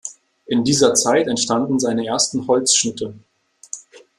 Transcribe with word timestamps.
In 0.47 0.63
dieser 0.63 0.95
Zeit 0.95 1.27
entstanden 1.27 1.79
seine 1.79 2.03
ersten 2.07 2.47
Holzschnitte. 2.47 3.13